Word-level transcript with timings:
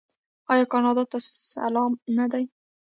آیا 0.51 0.65
کاناډا 0.71 1.03
ته 1.11 1.17
سلام 1.53 1.91
نه 2.17 2.25
دی؟ 2.31 2.43